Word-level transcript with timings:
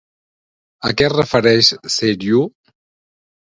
A 0.89 0.93
què 1.01 1.07
es 1.09 1.13
refereix 1.17 1.71
Seiryū? 1.99 2.43